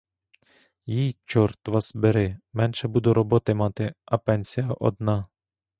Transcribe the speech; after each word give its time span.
Їй, 0.85 1.15
чорт 1.25 1.67
вас 1.67 1.95
бери, 1.95 2.37
менше 2.53 2.87
буду 2.87 3.13
роботи 3.13 3.53
мати, 3.53 3.93
а 4.05 4.17
пенсія 4.17 4.71
одна. 4.79 5.27